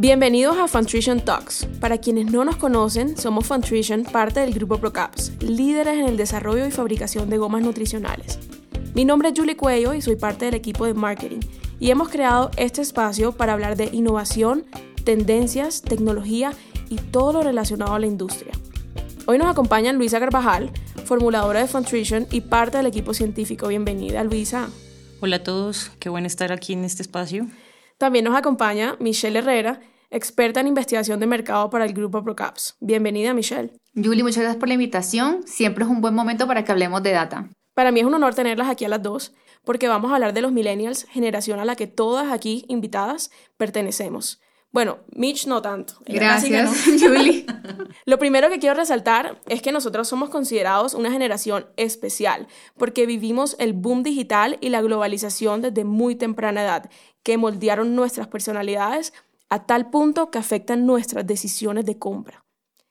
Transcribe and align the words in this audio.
Bienvenidos 0.00 0.56
a 0.56 0.66
Funtrition 0.66 1.20
Talks. 1.20 1.68
Para 1.78 1.98
quienes 1.98 2.32
no 2.32 2.44
nos 2.44 2.56
conocen, 2.56 3.18
somos 3.18 3.46
Funtrition, 3.46 4.02
parte 4.02 4.40
del 4.40 4.54
grupo 4.54 4.78
ProCaps, 4.78 5.42
líderes 5.42 5.98
en 5.98 6.06
el 6.06 6.16
desarrollo 6.16 6.66
y 6.66 6.70
fabricación 6.70 7.28
de 7.28 7.36
gomas 7.36 7.62
nutricionales. 7.62 8.38
Mi 8.94 9.04
nombre 9.04 9.28
es 9.28 9.34
Julie 9.38 9.56
Cuello 9.56 9.94
y 9.94 10.00
soy 10.00 10.16
parte 10.16 10.46
del 10.46 10.54
equipo 10.54 10.86
de 10.86 10.94
marketing 10.94 11.40
y 11.78 11.90
hemos 11.90 12.08
creado 12.08 12.50
este 12.56 12.82
espacio 12.82 13.32
para 13.32 13.52
hablar 13.52 13.76
de 13.76 13.90
innovación, 13.92 14.64
tendencias, 15.04 15.82
tecnología 15.82 16.54
y 16.88 16.96
todo 16.96 17.34
lo 17.34 17.42
relacionado 17.42 17.94
a 17.94 17.98
la 17.98 18.06
industria. 18.06 18.52
Hoy 19.26 19.38
nos 19.38 19.48
acompaña 19.48 19.92
Luisa 19.92 20.18
Carvajal, 20.18 20.72
formuladora 21.10 21.58
de 21.58 21.66
Funtrition 21.66 22.28
y 22.30 22.40
parte 22.40 22.76
del 22.76 22.86
equipo 22.86 23.14
científico. 23.14 23.66
Bienvenida, 23.66 24.22
Luisa. 24.22 24.68
Hola 25.20 25.36
a 25.36 25.42
todos, 25.42 25.90
qué 25.98 26.08
bueno 26.08 26.28
estar 26.28 26.52
aquí 26.52 26.72
en 26.72 26.84
este 26.84 27.02
espacio. 27.02 27.48
También 27.98 28.24
nos 28.24 28.36
acompaña 28.36 28.96
Michelle 29.00 29.40
Herrera, 29.40 29.80
experta 30.08 30.60
en 30.60 30.68
investigación 30.68 31.18
de 31.18 31.26
mercado 31.26 31.68
para 31.68 31.84
el 31.84 31.94
grupo 31.94 32.22
ProCaps. 32.22 32.76
Bienvenida, 32.78 33.34
Michelle. 33.34 33.72
Julie, 33.92 34.22
muchas 34.22 34.44
gracias 34.44 34.60
por 34.60 34.68
la 34.68 34.74
invitación. 34.74 35.40
Siempre 35.48 35.82
es 35.82 35.90
un 35.90 36.00
buen 36.00 36.14
momento 36.14 36.46
para 36.46 36.62
que 36.62 36.70
hablemos 36.70 37.02
de 37.02 37.10
data. 37.10 37.50
Para 37.74 37.90
mí 37.90 37.98
es 37.98 38.06
un 38.06 38.14
honor 38.14 38.36
tenerlas 38.36 38.68
aquí 38.68 38.84
a 38.84 38.88
las 38.88 39.02
dos, 39.02 39.34
porque 39.64 39.88
vamos 39.88 40.12
a 40.12 40.14
hablar 40.14 40.32
de 40.32 40.42
los 40.42 40.52
millennials, 40.52 41.06
generación 41.10 41.58
a 41.58 41.64
la 41.64 41.74
que 41.74 41.88
todas 41.88 42.30
aquí 42.30 42.64
invitadas 42.68 43.32
pertenecemos. 43.56 44.40
Bueno, 44.72 44.98
Mitch 45.16 45.46
no 45.46 45.60
tanto. 45.60 45.94
Gracias, 46.06 46.70
Julie. 47.00 47.44
Lo 48.06 48.18
primero 48.18 48.48
que 48.48 48.60
quiero 48.60 48.76
resaltar 48.76 49.40
es 49.48 49.62
que 49.62 49.72
nosotros 49.72 50.06
somos 50.06 50.30
considerados 50.30 50.94
una 50.94 51.10
generación 51.10 51.66
especial, 51.76 52.46
porque 52.76 53.04
vivimos 53.04 53.56
el 53.58 53.72
boom 53.72 54.04
digital 54.04 54.58
y 54.60 54.68
la 54.68 54.80
globalización 54.80 55.60
desde 55.60 55.84
muy 55.84 56.14
temprana 56.14 56.62
edad, 56.62 56.90
que 57.24 57.36
moldearon 57.36 57.96
nuestras 57.96 58.28
personalidades 58.28 59.12
a 59.48 59.66
tal 59.66 59.90
punto 59.90 60.30
que 60.30 60.38
afectan 60.38 60.86
nuestras 60.86 61.26
decisiones 61.26 61.84
de 61.84 61.98
compra. 61.98 62.44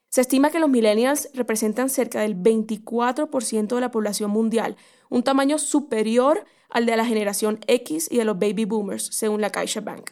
Se 0.09 0.21
estima 0.21 0.49
que 0.49 0.59
los 0.59 0.69
millennials 0.69 1.29
representan 1.33 1.89
cerca 1.89 2.21
del 2.21 2.35
24% 2.35 3.75
de 3.75 3.81
la 3.81 3.91
población 3.91 4.31
mundial, 4.31 4.75
un 5.09 5.23
tamaño 5.23 5.57
superior 5.59 6.45
al 6.69 6.85
de 6.85 6.97
la 6.97 7.05
generación 7.05 7.59
X 7.67 8.09
y 8.11 8.17
de 8.17 8.25
los 8.25 8.37
baby 8.37 8.65
boomers, 8.65 9.05
según 9.15 9.39
la 9.39 9.51
Caixa 9.51 9.81
Bank. 9.81 10.11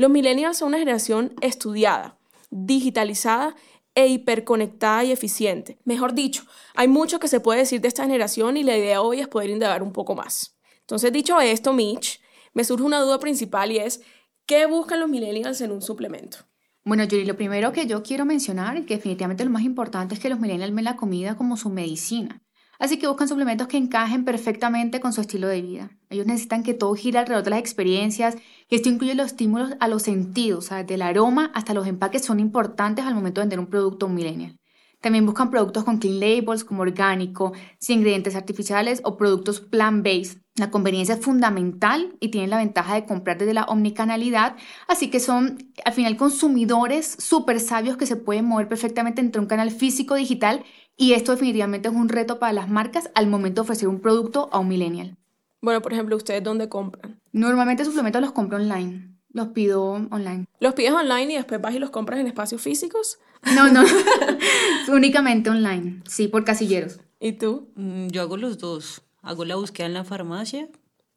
Los 0.00 0.10
millennials 0.10 0.56
son 0.56 0.68
una 0.68 0.78
generación 0.78 1.34
estudiada, 1.42 2.16
digitalizada 2.48 3.54
e 3.94 4.06
hiperconectada 4.06 5.04
y 5.04 5.12
eficiente. 5.12 5.76
Mejor 5.84 6.14
dicho, 6.14 6.44
hay 6.74 6.88
mucho 6.88 7.20
que 7.20 7.28
se 7.28 7.38
puede 7.38 7.58
decir 7.58 7.82
de 7.82 7.88
esta 7.88 8.04
generación 8.04 8.56
y 8.56 8.62
la 8.62 8.78
idea 8.78 9.02
hoy 9.02 9.20
es 9.20 9.28
poder 9.28 9.50
indagar 9.50 9.82
un 9.82 9.92
poco 9.92 10.14
más. 10.14 10.56
Entonces, 10.80 11.12
dicho 11.12 11.38
esto, 11.38 11.74
Mitch, 11.74 12.18
me 12.54 12.64
surge 12.64 12.82
una 12.82 13.00
duda 13.00 13.18
principal 13.18 13.72
y 13.72 13.76
es, 13.76 14.00
¿Qué 14.46 14.64
buscan 14.64 15.00
los 15.00 15.10
millennials 15.10 15.60
en 15.60 15.70
un 15.70 15.82
suplemento? 15.82 16.38
Bueno, 16.82 17.04
Yuri, 17.04 17.26
lo 17.26 17.36
primero 17.36 17.70
que 17.70 17.86
yo 17.86 18.02
quiero 18.02 18.24
mencionar, 18.24 18.78
y 18.78 18.86
que 18.86 18.96
definitivamente 18.96 19.44
lo 19.44 19.50
más 19.50 19.64
importante 19.64 20.14
es 20.14 20.20
que 20.20 20.30
los 20.30 20.40
millennials 20.40 20.74
ven 20.74 20.86
la 20.86 20.96
comida 20.96 21.36
como 21.36 21.58
su 21.58 21.68
medicina. 21.68 22.42
Así 22.80 22.96
que 22.96 23.06
buscan 23.06 23.28
suplementos 23.28 23.68
que 23.68 23.76
encajen 23.76 24.24
perfectamente 24.24 25.00
con 25.00 25.12
su 25.12 25.20
estilo 25.20 25.48
de 25.48 25.60
vida. 25.60 25.90
Ellos 26.08 26.26
necesitan 26.26 26.62
que 26.62 26.72
todo 26.72 26.94
gire 26.94 27.18
alrededor 27.18 27.44
de 27.44 27.50
las 27.50 27.58
experiencias, 27.58 28.36
que 28.68 28.76
esto 28.76 28.88
incluye 28.88 29.14
los 29.14 29.26
estímulos 29.26 29.72
a 29.80 29.86
los 29.86 30.02
sentidos, 30.02 30.64
o 30.64 30.68
sea, 30.68 30.78
desde 30.78 30.94
el 30.94 31.02
aroma 31.02 31.52
hasta 31.54 31.74
los 31.74 31.86
empaques 31.86 32.24
son 32.24 32.40
importantes 32.40 33.04
al 33.04 33.14
momento 33.14 33.40
de 33.40 33.44
vender 33.44 33.60
un 33.60 33.66
producto 33.66 34.08
millennial. 34.08 34.56
También 35.02 35.26
buscan 35.26 35.50
productos 35.50 35.84
con 35.84 35.98
clean 35.98 36.20
labels 36.20 36.64
como 36.64 36.82
orgánico, 36.82 37.52
sin 37.78 37.98
ingredientes 37.98 38.34
artificiales 38.34 39.02
o 39.04 39.18
productos 39.18 39.60
plant-based. 39.60 40.38
La 40.56 40.70
conveniencia 40.70 41.16
es 41.16 41.20
fundamental 41.20 42.16
y 42.18 42.30
tienen 42.30 42.50
la 42.50 42.58
ventaja 42.58 42.94
de 42.94 43.04
comprar 43.04 43.38
desde 43.38 43.54
la 43.54 43.64
omnicanalidad, 43.64 44.56
así 44.88 45.08
que 45.08 45.20
son 45.20 45.72
al 45.84 45.92
final 45.92 46.16
consumidores 46.16 47.16
súper 47.18 47.60
sabios 47.60 47.98
que 47.98 48.06
se 48.06 48.16
pueden 48.16 48.46
mover 48.46 48.68
perfectamente 48.68 49.20
entre 49.20 49.40
un 49.40 49.46
canal 49.46 49.70
físico 49.70 50.14
digital 50.14 50.64
y 51.00 51.14
esto 51.14 51.32
definitivamente 51.32 51.88
es 51.88 51.94
un 51.94 52.10
reto 52.10 52.38
para 52.38 52.52
las 52.52 52.68
marcas 52.68 53.10
al 53.14 53.26
momento 53.26 53.62
de 53.62 53.64
ofrecer 53.64 53.88
un 53.88 54.00
producto 54.00 54.50
a 54.52 54.58
un 54.58 54.68
millennial. 54.68 55.16
Bueno, 55.62 55.80
por 55.80 55.94
ejemplo, 55.94 56.14
¿ustedes 56.14 56.44
dónde 56.44 56.68
compran? 56.68 57.18
Normalmente 57.32 57.86
suplementos 57.86 58.20
los 58.20 58.32
compro 58.32 58.58
online. 58.58 59.16
Los 59.32 59.48
pido 59.48 59.92
online. 59.92 60.44
¿Los 60.60 60.74
pides 60.74 60.92
online 60.92 61.32
y 61.32 61.36
después 61.36 61.58
vas 61.58 61.74
y 61.74 61.78
los 61.78 61.88
compras 61.88 62.20
en 62.20 62.26
espacios 62.26 62.60
físicos? 62.60 63.18
No, 63.56 63.70
no. 63.72 63.82
Únicamente 64.92 65.48
online. 65.48 66.02
Sí, 66.06 66.28
por 66.28 66.44
casilleros. 66.44 67.00
¿Y 67.18 67.32
tú? 67.32 67.70
Mm, 67.76 68.08
yo 68.08 68.20
hago 68.20 68.36
los 68.36 68.58
dos. 68.58 69.00
Hago 69.22 69.46
la 69.46 69.56
búsqueda 69.56 69.86
en 69.86 69.94
la 69.94 70.04
farmacia 70.04 70.68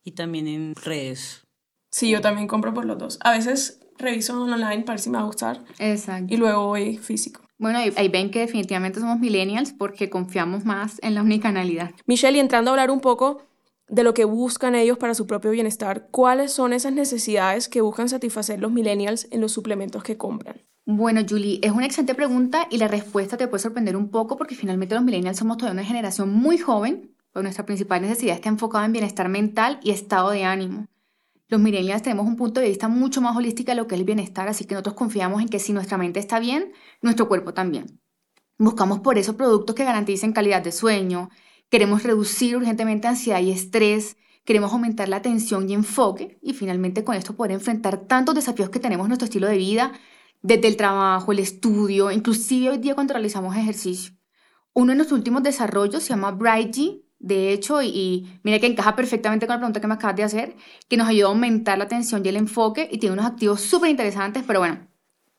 y 0.05 0.11
también 0.11 0.47
en 0.47 0.75
redes. 0.75 1.41
Sí, 1.89 2.09
yo 2.09 2.21
también 2.21 2.47
compro 2.47 2.73
por 2.73 2.85
los 2.85 2.97
dos. 2.97 3.17
A 3.19 3.31
veces 3.31 3.81
reviso 3.97 4.41
online 4.41 4.83
para 4.83 4.94
ver 4.94 5.00
si 5.01 5.09
me 5.09 5.17
va 5.17 5.23
a 5.23 5.27
gustar. 5.27 5.61
Exacto. 5.77 6.33
Y 6.33 6.38
luego 6.38 6.67
voy 6.67 6.97
físico. 7.00 7.43
Bueno, 7.58 7.80
ahí, 7.80 8.08
ven 8.09 8.31
que 8.31 8.40
definitivamente 8.40 9.00
somos 9.00 9.19
millennials 9.19 9.74
porque 9.74 10.09
confiamos 10.09 10.66
más 10.66 11.00
en 11.02 11.16
la 11.16 11.22
omnicanalidad. 11.22 11.91
Michelle, 12.06 12.38
y 12.38 12.41
entrando 12.41 12.72
a 12.72 12.74
hablar 12.74 12.91
un 12.91 13.00
poco 13.00 13.44
de 13.88 14.03
lo 14.03 14.14
que 14.14 14.25
buscan 14.25 14.75
ellos 14.75 14.97
para 14.97 15.14
su 15.14 15.28
propio 15.28 15.52
bienestar, 15.52 16.08
¿cuáles 16.12 16.52
son 16.52 16.74
esas 16.74 16.94
necesidades 16.94 17.69
que 17.69 17.81
buscan 17.81 18.09
satisfacer 18.09 18.59
los 18.59 18.72
millennials 18.72 19.28
en 19.31 19.42
los 19.42 19.52
suplementos 19.52 20.03
que 20.03 20.18
compran? 20.18 20.62
Bueno, 20.86 21.22
Julie, 21.28 21.59
es 21.62 21.72
una 21.72 21.86
excelente 21.86 22.16
pregunta 22.16 22.68
y 22.69 22.78
la 22.78 22.90
respuesta 22.90 23.38
te 23.38 23.47
puede 23.47 23.63
sorprender 23.63 23.96
un 23.96 24.09
poco 24.09 24.36
porque 24.36 24.56
finalmente 24.56 24.96
los 24.96 25.03
millennials 25.03 25.38
somos 25.38 25.58
todavía 25.58 25.80
una 25.80 25.88
generación 25.88 26.34
muy 26.34 26.58
joven, 26.58 27.16
pero 27.31 27.44
nuestra 27.44 27.66
principal 27.66 28.02
necesidad 28.02 28.36
está 28.36 28.50
enfocada 28.50 28.86
en 28.86 28.92
bienestar 28.92 29.30
mental 29.30 29.80
y 29.81 29.92
estado 29.92 30.31
de 30.31 30.44
ánimo. 30.44 30.88
Los 31.48 31.59
millennials 31.59 32.02
tenemos 32.02 32.26
un 32.26 32.36
punto 32.36 32.62
de 32.62 32.70
vista 32.70 32.88
mucho 32.88 33.22
más 33.22 33.36
holístico 33.36 33.72
de 33.72 33.76
lo 33.76 33.88
que 33.88 33.96
es 33.96 34.00
el 34.00 34.06
bienestar, 34.06 34.48
así 34.48 34.66
que 34.66 34.76
nosotros 34.76 34.96
confiamos 34.96 35.42
en 35.42 35.50
que 35.50 35.59
si 35.59 35.74
nuestra 35.74 35.98
mente 35.98 36.20
está 36.20 36.40
bien, 36.40 36.72
nuestro 37.02 37.28
cuerpo 37.28 37.54
también. 37.54 38.00
Buscamos 38.58 39.00
por 39.00 39.18
eso 39.18 39.36
productos 39.36 39.76
que 39.76 39.84
garanticen 39.84 40.31
calidad 40.31 40.64
de 40.64 40.72
sueño, 40.72 41.30
queremos 41.70 42.04
reducir 42.04 42.56
urgentemente 42.56 43.08
ansiedad 43.08 43.42
y 43.42 43.52
estrés, 43.52 44.16
queremos 44.46 44.72
aumentar 44.72 45.09
la 45.09 45.18
atención 45.18 45.70
y 45.70 45.74
enfoque 45.74 46.38
y 46.42 46.54
finalmente 46.54 47.04
con 47.04 47.16
esto 47.16 47.36
poder 47.36 47.54
enfrentar 47.54 48.06
tantos 48.08 48.36
desafíos 48.36 48.70
que 48.70 48.80
tenemos 48.80 49.06
en 49.06 49.10
nuestro 49.10 49.25
estilo 49.25 49.48
de 49.48 49.58
vida, 49.58 49.92
desde 50.42 50.68
el 50.68 50.78
trabajo, 50.78 51.31
el 51.31 51.40
estudio, 51.40 52.12
inclusive 52.12 52.70
hoy 52.70 52.78
día 52.78 52.96
cuando 52.96 53.14
realizamos 53.14 53.56
ejercicio. 53.56 54.14
Uno 54.74 54.92
de 54.92 54.98
nuestros 54.98 55.18
últimos 55.18 55.44
desarrollos 55.44 56.04
se 56.04 56.10
llama 56.10 56.31
Bright 56.31 57.03
de 57.23 57.53
hecho, 57.53 57.81
y, 57.81 58.28
mira 58.44 58.59
que 58.59 58.67
encaja 58.67 58.97
perfectamente 58.97 59.47
con 59.47 59.53
la 59.53 59.59
pregunta 59.59 59.79
que 59.79 59.88
me 59.88 59.94
acabas 59.94 60.17
de 60.17 60.23
hacer, 60.23 60.56
que 60.89 60.97
nos 60.97 61.07
ayuda 61.07 61.28
a 61.28 61.29
aumentar 61.29 61.78
la 61.78 61.85
atención 61.85 62.22
y 62.23 62.28
el 62.28 62.35
enfoque 62.35 62.89
y 62.91 62.97
tiene 62.97 63.13
unos 63.13 63.25
activos 63.25 63.61
súper 63.61 63.89
interesantes, 63.89 64.44
pero 64.45 64.59
bueno, 64.59 64.85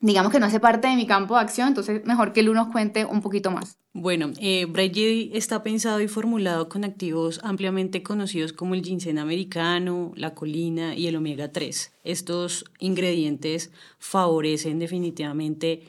digamos 0.01 0.33
que 0.33 0.41
no 0.41 0.47
hace 0.47 0.61
parte 0.61 0.89
de 0.89 0.97
mi 0.97 1.07
campo 1.07 1.35
de 1.35 1.43
acción, 1.43 1.69
entonces 1.69 2.03
mejor 2.07 2.33
que 2.33 2.43
Lu 2.43 2.55
nos 2.55 2.69
cuente 2.69 3.05
un 3.05 3.21
poquito 3.21 3.51
más. 3.51 3.77
Bueno, 3.93 4.33
eh, 4.41 4.65
Bright 4.65 4.97
está 5.35 5.63
pensado 5.63 6.01
y 6.01 6.09
formulado 6.09 6.71
con 6.71 6.85
activos 6.85 7.39
ampliamente 7.45 8.03
conocidos 8.03 8.55
como 8.55 8.75
el 8.75 8.83
ginseng 8.83 9.19
americano, 9.19 10.13
la 10.17 10.35
colina 10.35 10.95
y 10.95 11.07
el 11.07 11.17
omega 11.17 11.53
3. 11.53 11.93
Estos 12.03 12.65
ingredientes 12.79 13.73
favorecen 13.99 14.79
definitivamente 14.79 15.83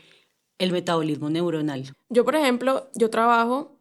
el 0.60 0.74
metabolismo 0.74 1.30
neuronal. 1.30 1.94
Yo, 2.10 2.26
por 2.26 2.36
ejemplo, 2.36 2.90
yo 2.96 3.10
trabajo 3.10 3.75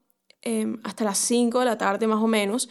Em, 0.47 0.79
hasta 0.85 1.05
las 1.05 1.17
5 1.19 1.61
de 1.61 1.65
la 1.65 1.79
tarde 1.79 2.07
más 2.07 2.23
o 2.23 2.27
menos 2.27 2.69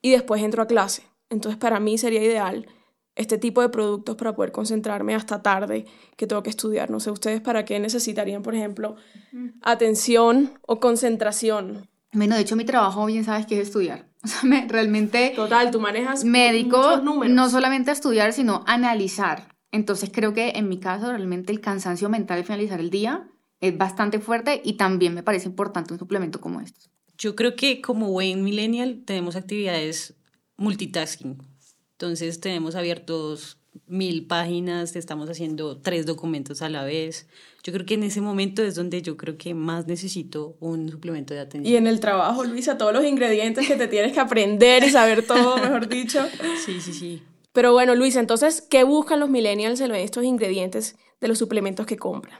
y 0.00 0.12
después 0.12 0.40
entro 0.42 0.62
a 0.62 0.66
clase. 0.66 1.02
Entonces 1.28 1.58
para 1.58 1.80
mí 1.80 1.98
sería 1.98 2.22
ideal 2.22 2.68
este 3.16 3.36
tipo 3.36 3.62
de 3.62 3.68
productos 3.68 4.14
para 4.14 4.36
poder 4.36 4.52
concentrarme 4.52 5.12
hasta 5.12 5.42
tarde 5.42 5.86
que 6.16 6.28
tengo 6.28 6.44
que 6.44 6.50
estudiar. 6.50 6.88
No 6.88 7.00
sé 7.00 7.10
ustedes 7.10 7.40
para 7.40 7.64
qué 7.64 7.80
necesitarían, 7.80 8.42
por 8.42 8.54
ejemplo, 8.54 8.94
atención 9.62 10.52
o 10.68 10.78
concentración. 10.78 11.88
Bueno, 12.12 12.36
de 12.36 12.42
hecho 12.42 12.54
mi 12.54 12.64
trabajo 12.64 13.04
bien 13.06 13.24
sabes 13.24 13.44
que 13.46 13.60
es 13.60 13.68
estudiar. 13.68 14.08
O 14.26 14.28
sea, 14.28 14.42
me, 14.42 14.66
realmente... 14.66 15.32
Total, 15.36 15.70
tú 15.70 15.78
manejas 15.78 16.24
médico, 16.24 16.96
no 16.98 17.48
solamente 17.48 17.92
estudiar, 17.92 18.32
sino 18.32 18.64
analizar. 18.66 19.54
Entonces 19.70 20.10
creo 20.12 20.32
que 20.32 20.50
en 20.56 20.68
mi 20.68 20.80
caso 20.80 21.08
realmente 21.10 21.52
el 21.52 21.60
cansancio 21.60 22.08
mental 22.08 22.38
de 22.38 22.44
finalizar 22.44 22.80
el 22.80 22.90
día 22.90 23.28
es 23.60 23.78
bastante 23.78 24.18
fuerte 24.18 24.60
y 24.64 24.72
también 24.76 25.14
me 25.14 25.22
parece 25.22 25.48
importante 25.48 25.92
un 25.92 26.00
suplemento 26.00 26.40
como 26.40 26.60
este. 26.60 26.90
Yo 27.18 27.34
creo 27.34 27.56
que 27.56 27.80
como 27.80 28.10
buen 28.10 28.42
millennial 28.42 29.02
tenemos 29.04 29.36
actividades 29.36 30.14
multitasking. 30.56 31.38
Entonces 31.92 32.40
tenemos 32.40 32.74
abiertos 32.74 33.58
mil 33.86 34.26
páginas, 34.26 34.96
estamos 34.96 35.28
haciendo 35.28 35.78
tres 35.78 36.06
documentos 36.06 36.62
a 36.62 36.68
la 36.68 36.84
vez. 36.84 37.26
Yo 37.62 37.72
creo 37.72 37.86
que 37.86 37.94
en 37.94 38.02
ese 38.02 38.20
momento 38.20 38.62
es 38.62 38.74
donde 38.74 39.02
yo 39.02 39.16
creo 39.16 39.36
que 39.36 39.54
más 39.54 39.86
necesito 39.86 40.56
un 40.60 40.90
suplemento 40.90 41.34
de 41.34 41.40
atención. 41.40 41.72
Y 41.72 41.76
en 41.76 41.86
el 41.86 42.00
trabajo, 42.00 42.44
Luisa, 42.44 42.78
todos 42.78 42.92
los 42.92 43.04
ingredientes 43.04 43.66
que 43.66 43.76
te 43.76 43.88
tienes 43.88 44.12
que 44.12 44.20
aprender 44.20 44.84
y 44.84 44.90
saber 44.90 45.26
todo, 45.26 45.56
mejor 45.56 45.88
dicho. 45.88 46.26
Sí, 46.64 46.80
sí, 46.80 46.92
sí. 46.92 47.22
Pero 47.52 47.72
bueno, 47.72 47.94
Luisa, 47.94 48.20
entonces, 48.20 48.60
¿qué 48.60 48.84
buscan 48.84 49.18
los 49.20 49.30
millennials 49.30 49.80
en 49.80 49.94
estos 49.94 50.24
ingredientes 50.24 50.96
de 51.20 51.28
los 51.28 51.38
suplementos 51.38 51.86
que 51.86 51.96
compran? 51.96 52.38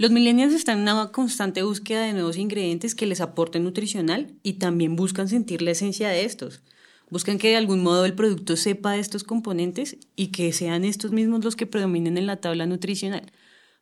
Los 0.00 0.10
millennials 0.10 0.54
están 0.54 0.78
en 0.78 0.82
una 0.84 1.12
constante 1.12 1.62
búsqueda 1.62 2.04
de 2.04 2.14
nuevos 2.14 2.38
ingredientes 2.38 2.94
que 2.94 3.04
les 3.04 3.20
aporten 3.20 3.64
nutricional 3.64 4.32
y 4.42 4.54
también 4.54 4.96
buscan 4.96 5.28
sentir 5.28 5.60
la 5.60 5.72
esencia 5.72 6.08
de 6.08 6.24
estos. 6.24 6.62
Buscan 7.10 7.36
que 7.36 7.50
de 7.50 7.58
algún 7.58 7.82
modo 7.82 8.06
el 8.06 8.14
producto 8.14 8.56
sepa 8.56 8.92
de 8.92 9.00
estos 9.00 9.24
componentes 9.24 9.98
y 10.16 10.28
que 10.28 10.54
sean 10.54 10.86
estos 10.86 11.12
mismos 11.12 11.44
los 11.44 11.54
que 11.54 11.66
predominen 11.66 12.16
en 12.16 12.26
la 12.26 12.38
tabla 12.38 12.64
nutricional. 12.64 13.30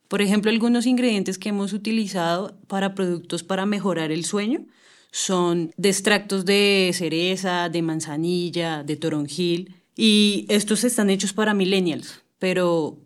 Por 0.09 0.21
ejemplo, 0.21 0.51
algunos 0.51 0.87
ingredientes 0.87 1.37
que 1.37 1.47
hemos 1.47 1.71
utilizado 1.71 2.59
para 2.67 2.95
productos 2.95 3.43
para 3.43 3.65
mejorar 3.65 4.11
el 4.11 4.25
sueño 4.25 4.65
son 5.11 5.71
de 5.77 5.87
extractos 5.87 6.43
de 6.43 6.91
cereza, 6.93 7.69
de 7.69 7.81
manzanilla, 7.81 8.83
de 8.83 8.97
toronjil, 8.97 9.73
y 9.95 10.45
estos 10.49 10.83
están 10.83 11.09
hechos 11.09 11.31
para 11.31 11.53
millennials. 11.53 12.19
Pero, 12.39 12.97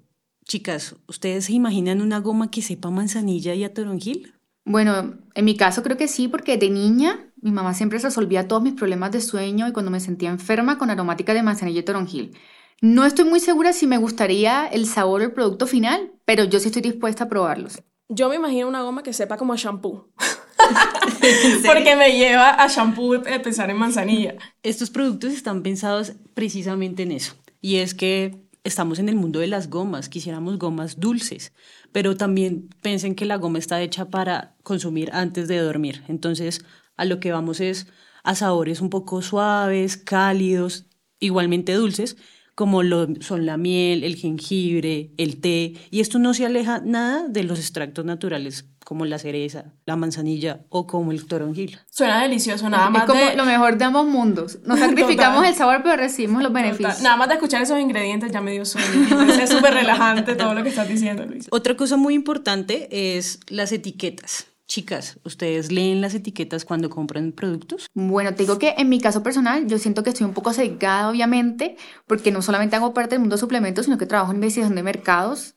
chicas, 0.46 0.96
¿ustedes 1.08 1.46
se 1.46 1.54
imaginan 1.54 2.02
una 2.02 2.20
goma 2.20 2.52
que 2.52 2.62
sepa 2.62 2.90
manzanilla 2.90 3.54
y 3.54 3.64
a 3.64 3.74
toronjil? 3.74 4.34
Bueno, 4.66 5.16
en 5.36 5.46
mi 5.46 5.58
caso 5.58 5.84
creo 5.84 5.98
que 5.98 6.08
sí, 6.08 6.28
porque 6.28 6.58
de 6.58 6.70
niña 6.70 7.34
mi 7.42 7.52
mamá 7.52 7.74
siempre 7.74 8.00
resolvía 8.00 8.48
todos 8.48 8.64
mis 8.64 8.74
problemas 8.74 9.12
de 9.12 9.20
sueño 9.20 9.68
y 9.68 9.74
cuando 9.74 9.92
me 9.92 10.00
sentía 10.00 10.30
enferma 10.30 10.78
con 10.78 10.90
aromática 10.90 11.34
de 11.34 11.44
manzanilla 11.44 11.82
y 11.82 11.84
toronjil. 11.84 12.38
No 12.82 13.06
estoy 13.06 13.26
muy 13.26 13.40
segura 13.40 13.74
si 13.74 13.88
me 13.88 13.98
gustaría 13.98 14.66
el 14.68 14.86
sabor 14.88 15.22
o 15.22 15.26
el 15.26 15.34
producto 15.34 15.68
final, 15.68 16.12
pero 16.26 16.46
yo 16.46 16.60
sí 16.60 16.68
estoy 16.68 16.82
dispuesta 16.82 17.26
a 17.26 17.30
probarlos. 17.30 17.82
Yo 18.10 18.30
me 18.30 18.36
imagino 18.36 18.68
una 18.68 18.82
goma 18.82 19.04
que 19.04 19.14
sepa 19.14 19.38
como 19.38 19.54
a 19.54 19.58
shampoo. 19.58 20.10
Porque 21.66 21.96
me 21.96 22.18
lleva 22.18 22.52
a 22.52 22.68
shampoo 22.68 23.20
de 23.20 23.40
pensar 23.40 23.70
en 23.70 23.78
manzanilla. 23.78 24.36
Estos 24.64 24.90
productos 24.90 25.34
están 25.34 25.64
pensados 25.64 26.14
precisamente 26.34 27.04
en 27.04 27.12
eso. 27.12 27.36
Y 27.62 27.78
es 27.78 27.94
que 27.94 28.44
estamos 28.64 29.00
en 29.00 29.10
el 29.10 29.16
mundo 29.16 29.40
de 29.40 29.48
las 29.48 29.70
gomas, 29.70 30.10
quisiéramos 30.10 30.58
gomas 30.58 31.00
dulces, 31.00 31.54
pero 31.92 32.16
también 32.16 32.70
piensen 32.82 33.16
que 33.16 33.26
la 33.26 33.38
goma 33.38 33.60
está 33.60 33.82
hecha 33.82 34.10
para 34.10 34.56
consumir 34.64 35.10
antes 35.14 35.48
de 35.48 35.58
dormir. 35.60 36.04
Entonces, 36.08 36.66
a 36.96 37.06
lo 37.06 37.20
que 37.20 37.32
vamos 37.32 37.60
es 37.60 37.88
a 38.24 38.36
sabores 38.36 38.82
un 38.82 38.90
poco 38.90 39.22
suaves, 39.22 39.98
cálidos, 39.98 40.86
igualmente 41.20 41.74
dulces, 41.74 42.18
como 42.56 42.84
lo 42.84 43.08
son 43.22 43.46
la 43.46 43.58
miel, 43.58 44.04
el 44.04 44.16
jengibre, 44.16 45.12
el 45.18 45.42
té, 45.42 45.74
y 45.90 46.02
esto 46.02 46.20
no 46.20 46.34
se 46.34 46.46
aleja 46.46 46.82
nada 46.84 47.28
de 47.28 47.44
los 47.44 47.60
extractos 47.60 48.06
naturales 48.06 48.66
como 48.84 49.06
la 49.06 49.18
cereza, 49.18 49.74
la 49.86 49.96
manzanilla 49.96 50.62
o 50.70 50.86
como 50.86 51.12
el 51.12 51.26
toronjil. 51.26 51.80
Suena 51.90 52.22
delicioso, 52.22 52.70
nada 52.70 52.90
más. 52.90 53.04
Es 53.04 53.10
como 53.10 53.22
lo 53.36 53.46
mejor 53.46 53.78
de 53.78 53.86
ambos 53.86 54.06
mundos. 54.06 54.60
Nos 54.66 54.80
sacrificamos 54.80 55.46
el 55.48 55.56
sabor, 55.56 55.82
pero 55.84 55.96
recibimos 55.96 56.44
los 56.44 56.52
beneficios. 56.52 57.02
Nada 57.02 57.18
más 57.18 57.30
de 57.30 57.36
escuchar 57.36 57.62
esos 57.62 57.80
ingredientes 57.80 58.32
ya 58.32 58.42
me 58.42 58.52
dio 58.52 58.66
sueño. 58.66 59.22
Es 59.42 59.50
súper 59.50 59.74
relajante 59.74 60.36
todo 60.36 60.54
lo 60.54 60.64
que 60.64 60.70
estás 60.70 60.88
diciendo, 60.88 61.26
Luis. 61.26 61.48
Otra 61.50 61.76
cosa 61.76 61.98
muy 61.98 62.14
importante 62.14 63.18
es 63.18 63.40
las 63.48 63.72
etiquetas. 63.72 64.48
Chicas, 64.74 65.20
¿ustedes 65.24 65.72
leen 65.72 66.02
las 66.02 66.16
etiquetas 66.16 66.66
cuando 66.66 66.90
compran 66.90 67.32
productos? 67.32 67.86
Bueno, 67.94 68.34
te 68.34 68.42
digo 68.42 68.58
que 68.58 68.74
en 68.76 68.90
mi 68.90 69.00
caso 69.00 69.22
personal 69.22 69.68
yo 69.68 69.78
siento 69.78 70.02
que 70.02 70.10
estoy 70.10 70.26
un 70.26 70.34
poco 70.34 70.52
cegada, 70.52 71.12
obviamente, 71.12 71.78
porque 72.08 72.32
no 72.32 72.42
solamente 72.42 72.76
hago 72.76 72.92
parte 72.92 73.12
del 73.12 73.20
mundo 73.20 73.36
de 73.36 73.40
suplementos, 73.40 73.86
sino 73.86 74.00
que 74.00 74.08
trabajo 74.08 74.32
en 74.32 74.38
investigación 74.38 74.74
de 74.76 74.82
mercados. 74.82 75.54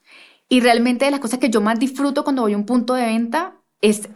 Y 0.51 0.61
realmente 0.61 1.07
de 1.07 1.11
las 1.13 1.21
cosas 1.21 1.39
que 1.39 1.49
yo 1.49 1.63
más 1.63 1.79
disfruto 1.79 2.25
cuando 2.25 2.43
voy 2.43 2.53
a 2.53 2.59
un 2.59 2.67
punto 2.67 2.93
de 2.93 3.07
venta 3.07 3.57
es 3.81 4.07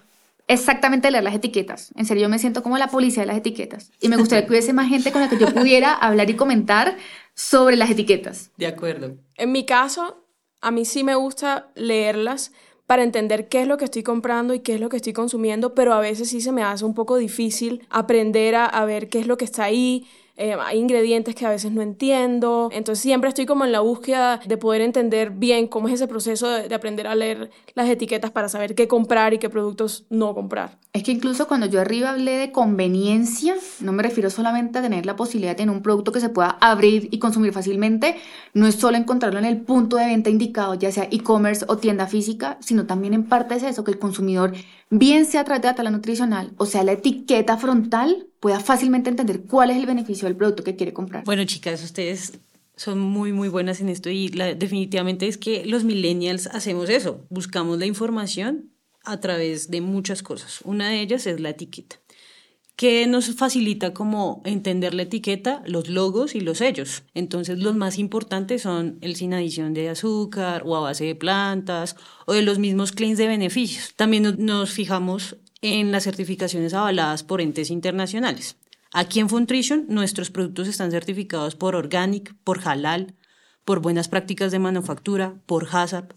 exactamente 0.49 1.11
leer 1.11 1.25
las 1.25 1.35
etiquetas. 1.35 1.93
En 1.97 2.05
serio, 2.05 2.25
yo 2.25 2.29
me 2.29 2.39
siento 2.39 2.63
como 2.63 2.77
la 2.77 2.89
policía 2.89 3.23
de 3.23 3.29
las 3.29 3.39
etiquetas. 3.39 3.93
Y 4.03 4.11
me 4.11 4.19
gustaría 4.19 4.45
que 4.45 4.51
hubiese 4.51 4.75
más 4.75 4.91
gente 4.91 5.13
con 5.13 5.23
la 5.23 5.31
que 5.31 5.39
yo 5.39 5.47
pudiera 5.55 5.95
hablar 5.95 6.29
y 6.29 6.35
comentar 6.35 6.99
sobre 7.33 7.77
las 7.77 7.89
etiquetas. 7.89 8.51
De 8.59 8.67
acuerdo. 8.67 9.17
En 9.37 9.51
mi 9.51 9.65
caso, 9.65 10.27
a 10.61 10.71
mí 10.71 10.85
sí 10.85 11.05
me 11.05 11.15
gusta 11.15 11.71
leerlas 11.75 12.53
para 12.91 13.05
entender 13.05 13.47
qué 13.47 13.63
es 13.63 13.69
lo 13.69 13.77
que 13.77 13.85
estoy 13.85 14.03
comprando 14.03 14.53
y 14.53 14.59
qué 14.59 14.75
es 14.75 14.81
lo 14.81 14.89
que 14.89 14.97
estoy 14.97 15.13
consumiendo, 15.13 15.77
pero 15.77 15.95
a 15.95 16.01
veces 16.01 16.29
sí 16.31 16.41
se 16.41 16.51
me 16.51 16.65
hace 16.65 16.85
un 16.85 16.93
poco 16.93 17.19
difícil 17.19 17.87
aprender 17.89 18.57
a, 18.57 18.67
a 18.67 18.85
ver 18.85 19.09
qué 19.09 19.21
es 19.21 19.29
lo 19.29 19.37
que 19.37 19.45
está 19.45 19.63
ahí, 19.63 20.09
eh, 20.37 20.55
hay 20.59 20.79
ingredientes 20.79 21.35
que 21.35 21.45
a 21.45 21.51
veces 21.51 21.73
no 21.73 21.83
entiendo, 21.83 22.71
entonces 22.73 23.03
siempre 23.03 23.29
estoy 23.29 23.47
como 23.47 23.65
en 23.65 23.73
la 23.73 23.81
búsqueda 23.81 24.41
de 24.47 24.57
poder 24.57 24.81
entender 24.81 25.31
bien 25.31 25.67
cómo 25.67 25.89
es 25.89 25.95
ese 25.95 26.09
proceso 26.09 26.49
de, 26.49 26.75
aprender 26.75 27.07
a 27.07 27.15
leer 27.15 27.51
las 27.75 27.89
etiquetas 27.89 28.31
para 28.31 28.49
saber 28.49 28.75
qué 28.75 28.89
comprar 28.89 29.35
y 29.35 29.39
qué 29.39 29.51
productos 29.51 30.07
no 30.09 30.35
comprar. 30.35 30.79
Es 30.93 31.03
que 31.03 31.13
incluso 31.13 31.47
cuando 31.47 31.67
yo 31.67 31.81
arriba 31.81 32.11
hablé 32.11 32.33
de 32.33 32.53
conveniencia, 32.53 33.55
no 33.81 33.93
me 33.93 34.03
refiero 34.03 34.31
solamente 34.31 34.79
a 34.79 34.83
tener 34.83 35.07
la 35.07 35.15
posibilidad 35.15 35.53
de 35.53 35.57
tener 35.57 35.75
un 35.75 35.83
producto 35.83 36.11
que 36.11 36.21
se 36.21 36.31
pueda 36.31 36.57
abrir 36.61 37.09
y 37.11 37.19
consumir 37.19 37.53
fácilmente, 37.53 38.17
no 38.55 38.67
es 38.67 38.77
solo 38.77 38.97
encontrarlo 38.97 39.39
en 39.39 39.45
el 39.45 39.61
punto 39.61 39.97
de 39.97 40.07
venta 40.07 40.31
indicado, 40.31 40.75
ya 40.75 40.91
sea 40.91 41.07
e-commerce 41.11 41.65
o 41.69 41.77
tienda 41.77 42.07
física, 42.07 42.57
sino 42.61 42.87
también 42.87 43.15
en 43.15 43.25
parte 43.25 43.55
es 43.57 43.63
eso, 43.63 43.85
que 43.85 43.91
el 43.93 43.99
consumidor 43.99 44.53
bien 44.91 45.25
sea 45.25 45.43
a 45.43 45.45
través 45.45 45.77
de 45.77 45.83
la 45.83 45.91
nutricional 45.91 46.53
o 46.57 46.67
sea 46.67 46.85
la 46.85 46.93
etiqueta 46.93 47.57
frontal, 47.57 48.27
pueda 48.41 48.61
fácilmente 48.61 49.11
entender 49.11 49.43
cuál 49.43 49.71
es 49.71 49.77
el 49.77 49.87
beneficio 49.87 50.27
del 50.27 50.37
producto 50.37 50.65
que 50.65 50.77
quiere 50.77 50.93
comprar. 50.93 51.25
Bueno, 51.25 51.45
chicas, 51.45 51.83
ustedes 51.83 52.39
son 52.77 52.99
muy, 52.99 53.33
muy 53.33 53.49
buenas 53.49 53.81
en 53.81 53.89
esto 53.89 54.11
y 54.11 54.29
definitivamente 54.29 55.29
es 55.29 55.39
que 55.39 55.65
los 55.65 55.85
millennials 55.85 56.47
hacemos 56.49 56.89
eso, 56.89 57.27
buscamos 57.29 57.79
la 57.79 57.87
información 57.87 58.73
a 59.05 59.21
través 59.21 59.71
de 59.71 59.81
muchas 59.81 60.23
cosas. 60.23 60.61
Una 60.65 60.89
de 60.89 61.01
ellas 61.01 61.27
es 61.27 61.41
la 61.41 61.51
etiqueta 61.51 62.00
que 62.81 63.07
nos 63.07 63.35
facilita 63.35 63.93
como 63.93 64.41
entender 64.47 64.95
la 64.95 65.03
etiqueta, 65.03 65.63
los 65.67 65.91
logos 65.91 66.35
y 66.35 66.41
los 66.41 66.57
sellos. 66.57 67.03
Entonces 67.13 67.59
los 67.59 67.77
más 67.77 67.99
importantes 67.99 68.63
son 68.63 68.97
el 69.03 69.17
sin 69.17 69.35
adición 69.35 69.75
de 69.75 69.91
azúcar 69.91 70.63
o 70.65 70.75
a 70.75 70.81
base 70.81 71.05
de 71.05 71.15
plantas 71.15 71.95
o 72.25 72.33
de 72.33 72.41
los 72.41 72.59
mismos 72.59 72.93
claims 72.93 73.19
de 73.19 73.27
beneficios. 73.27 73.93
También 73.97 74.35
nos 74.39 74.71
fijamos 74.71 75.37
en 75.61 75.93
las 75.93 76.05
certificaciones 76.05 76.73
avaladas 76.73 77.23
por 77.23 77.43
entes 77.43 77.71
internacionales. 77.71 78.57
Aquí 78.95 79.21
en 79.21 79.29
Funtrition 79.29 79.85
nuestros 79.91 80.31
productos 80.31 80.67
están 80.67 80.91
certificados 80.91 81.57
por 81.57 81.77
Organic, 81.77 82.35
por 82.45 82.67
Halal, 82.67 83.15
por 83.67 83.81
buenas 83.81 84.09
prácticas 84.09 84.53
de 84.53 84.59
manufactura, 84.59 85.35
por 85.45 85.69
HACCP. 85.71 86.15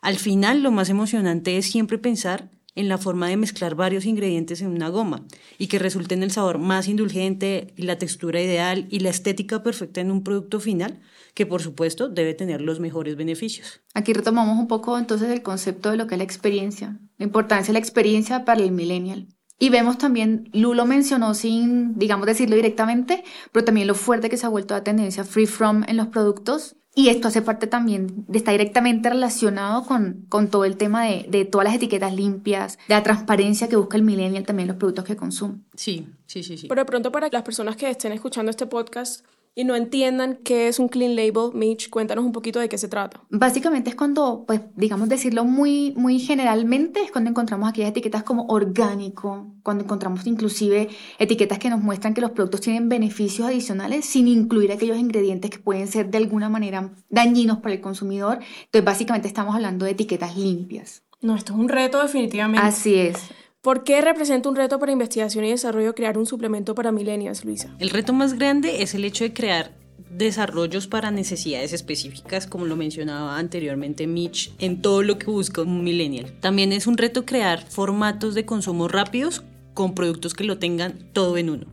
Al 0.00 0.18
final 0.18 0.62
lo 0.62 0.70
más 0.70 0.90
emocionante 0.90 1.56
es 1.56 1.68
siempre 1.68 1.98
pensar 1.98 2.52
en 2.74 2.88
la 2.88 2.98
forma 2.98 3.28
de 3.28 3.36
mezclar 3.36 3.74
varios 3.74 4.04
ingredientes 4.04 4.60
en 4.60 4.68
una 4.68 4.88
goma 4.88 5.24
y 5.58 5.68
que 5.68 5.78
resulte 5.78 6.14
en 6.14 6.22
el 6.22 6.30
sabor 6.30 6.58
más 6.58 6.88
indulgente 6.88 7.72
y 7.76 7.82
la 7.82 7.98
textura 7.98 8.40
ideal 8.40 8.86
y 8.90 9.00
la 9.00 9.10
estética 9.10 9.62
perfecta 9.62 10.00
en 10.00 10.10
un 10.10 10.24
producto 10.24 10.60
final 10.60 11.00
que 11.34 11.46
por 11.46 11.62
supuesto 11.62 12.08
debe 12.08 12.34
tener 12.34 12.60
los 12.60 12.80
mejores 12.80 13.16
beneficios. 13.16 13.80
Aquí 13.94 14.12
retomamos 14.12 14.58
un 14.58 14.68
poco 14.68 14.98
entonces 14.98 15.30
el 15.30 15.42
concepto 15.42 15.90
de 15.90 15.96
lo 15.96 16.06
que 16.06 16.14
es 16.14 16.18
la 16.18 16.24
experiencia, 16.24 16.98
la 17.18 17.24
importancia 17.24 17.68
de 17.68 17.74
la 17.74 17.78
experiencia 17.78 18.44
para 18.44 18.62
el 18.62 18.72
millennial. 18.72 19.28
Y 19.58 19.70
vemos 19.70 19.98
también, 19.98 20.50
Lulo 20.52 20.84
mencionó 20.84 21.32
sin, 21.32 21.96
digamos, 21.96 22.26
decirlo 22.26 22.56
directamente, 22.56 23.22
pero 23.52 23.64
también 23.64 23.86
lo 23.86 23.94
fuerte 23.94 24.28
que 24.28 24.36
se 24.36 24.46
ha 24.46 24.48
vuelto 24.48 24.74
la 24.74 24.82
tendencia 24.82 25.22
free 25.22 25.46
from 25.46 25.84
en 25.86 25.96
los 25.96 26.08
productos 26.08 26.76
y 26.94 27.08
esto 27.08 27.28
hace 27.28 27.42
parte 27.42 27.66
también, 27.66 28.24
está 28.32 28.52
directamente 28.52 29.10
relacionado 29.10 29.84
con, 29.84 30.26
con 30.28 30.48
todo 30.48 30.64
el 30.64 30.76
tema 30.76 31.04
de, 31.04 31.26
de, 31.28 31.44
todas 31.44 31.66
las 31.66 31.74
etiquetas 31.74 32.14
limpias, 32.14 32.78
de 32.88 32.94
la 32.94 33.02
transparencia 33.02 33.68
que 33.68 33.76
busca 33.76 33.96
el 33.96 34.04
millennial 34.04 34.44
también 34.44 34.68
en 34.68 34.74
los 34.74 34.78
productos 34.78 35.04
que 35.04 35.16
consume. 35.16 35.58
Sí, 35.74 36.06
sí, 36.26 36.44
sí, 36.44 36.56
sí. 36.56 36.68
Pero 36.68 36.82
de 36.82 36.86
pronto 36.86 37.10
para 37.10 37.28
las 37.30 37.42
personas 37.42 37.76
que 37.76 37.90
estén 37.90 38.12
escuchando 38.12 38.50
este 38.50 38.66
podcast, 38.66 39.24
y 39.54 39.64
no 39.64 39.76
entiendan 39.76 40.38
qué 40.42 40.68
es 40.68 40.78
un 40.78 40.88
clean 40.88 41.14
label, 41.14 41.52
Mitch, 41.54 41.88
cuéntanos 41.88 42.24
un 42.24 42.32
poquito 42.32 42.58
de 42.58 42.68
qué 42.68 42.76
se 42.76 42.88
trata. 42.88 43.20
Básicamente 43.30 43.90
es 43.90 43.96
cuando, 43.96 44.44
pues, 44.46 44.60
digamos 44.74 45.08
decirlo 45.08 45.44
muy, 45.44 45.92
muy 45.96 46.18
generalmente, 46.18 47.02
es 47.02 47.12
cuando 47.12 47.30
encontramos 47.30 47.68
aquellas 47.68 47.90
etiquetas 47.90 48.24
como 48.24 48.46
orgánico, 48.46 49.46
cuando 49.62 49.84
encontramos 49.84 50.26
inclusive 50.26 50.88
etiquetas 51.18 51.58
que 51.58 51.70
nos 51.70 51.80
muestran 51.80 52.14
que 52.14 52.20
los 52.20 52.32
productos 52.32 52.62
tienen 52.62 52.88
beneficios 52.88 53.46
adicionales 53.46 54.04
sin 54.04 54.26
incluir 54.26 54.72
aquellos 54.72 54.98
ingredientes 54.98 55.50
que 55.50 55.58
pueden 55.58 55.86
ser 55.86 56.10
de 56.10 56.18
alguna 56.18 56.48
manera 56.48 56.90
dañinos 57.08 57.58
para 57.58 57.74
el 57.74 57.80
consumidor. 57.80 58.40
Entonces, 58.64 58.84
básicamente 58.84 59.28
estamos 59.28 59.54
hablando 59.54 59.84
de 59.84 59.92
etiquetas 59.92 60.36
limpias. 60.36 61.02
No, 61.20 61.36
esto 61.36 61.52
es 61.52 61.58
un 61.58 61.68
reto 61.68 62.02
definitivamente. 62.02 62.66
Así 62.66 62.96
es. 62.96 63.30
¿Por 63.64 63.82
qué 63.82 64.02
representa 64.02 64.50
un 64.50 64.56
reto 64.56 64.78
para 64.78 64.92
investigación 64.92 65.42
y 65.46 65.50
desarrollo 65.50 65.94
crear 65.94 66.18
un 66.18 66.26
suplemento 66.26 66.74
para 66.74 66.92
millennials, 66.92 67.46
Luisa? 67.46 67.74
El 67.78 67.88
reto 67.88 68.12
más 68.12 68.34
grande 68.34 68.82
es 68.82 68.94
el 68.94 69.06
hecho 69.06 69.24
de 69.24 69.32
crear 69.32 69.72
desarrollos 70.10 70.86
para 70.86 71.10
necesidades 71.10 71.72
específicas, 71.72 72.46
como 72.46 72.66
lo 72.66 72.76
mencionaba 72.76 73.38
anteriormente 73.38 74.06
Mitch, 74.06 74.52
en 74.58 74.82
todo 74.82 75.02
lo 75.02 75.16
que 75.16 75.30
busca 75.30 75.62
un 75.62 75.82
millennial. 75.82 76.30
También 76.40 76.74
es 76.74 76.86
un 76.86 76.98
reto 76.98 77.24
crear 77.24 77.64
formatos 77.64 78.34
de 78.34 78.44
consumo 78.44 78.86
rápidos 78.86 79.42
con 79.72 79.94
productos 79.94 80.34
que 80.34 80.44
lo 80.44 80.58
tengan 80.58 80.98
todo 81.14 81.38
en 81.38 81.48
uno. 81.48 81.66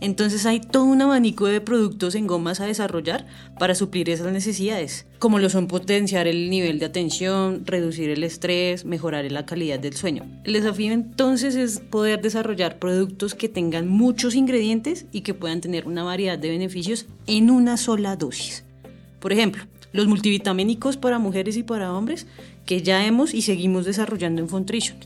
Entonces 0.00 0.46
hay 0.46 0.60
todo 0.60 0.84
un 0.84 1.02
abanico 1.02 1.46
de 1.46 1.60
productos 1.60 2.14
en 2.14 2.26
gomas 2.26 2.60
a 2.60 2.66
desarrollar 2.66 3.26
para 3.58 3.74
suplir 3.74 4.10
esas 4.10 4.32
necesidades, 4.32 5.06
como 5.18 5.38
lo 5.38 5.48
son 5.48 5.66
potenciar 5.66 6.26
el 6.26 6.50
nivel 6.50 6.78
de 6.78 6.86
atención, 6.86 7.64
reducir 7.64 8.10
el 8.10 8.24
estrés, 8.24 8.84
mejorar 8.84 9.30
la 9.30 9.46
calidad 9.46 9.78
del 9.78 9.94
sueño. 9.94 10.24
El 10.44 10.52
desafío 10.52 10.92
entonces 10.92 11.54
es 11.56 11.80
poder 11.80 12.20
desarrollar 12.20 12.78
productos 12.78 13.34
que 13.34 13.48
tengan 13.48 13.88
muchos 13.88 14.34
ingredientes 14.34 15.06
y 15.12 15.22
que 15.22 15.34
puedan 15.34 15.60
tener 15.60 15.86
una 15.86 16.04
variedad 16.04 16.38
de 16.38 16.50
beneficios 16.50 17.06
en 17.26 17.50
una 17.50 17.76
sola 17.76 18.16
dosis. 18.16 18.64
Por 19.20 19.32
ejemplo, 19.32 19.64
los 19.92 20.06
multivitamínicos 20.06 20.96
para 20.96 21.18
mujeres 21.18 21.56
y 21.56 21.62
para 21.62 21.92
hombres 21.92 22.26
que 22.66 22.82
ya 22.82 23.06
hemos 23.06 23.32
y 23.32 23.42
seguimos 23.42 23.86
desarrollando 23.86 24.42
en 24.42 24.48
Fontrition 24.48 24.98